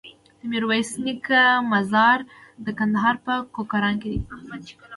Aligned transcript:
د 0.39 0.41
ميرويس 0.51 0.89
نيکه 1.05 1.41
مزار 1.73 2.17
د 2.65 2.67
کندهار 2.79 3.15
په 3.25 3.33
کوکران 3.55 3.95
کی 4.01 4.07
دی 4.13 4.19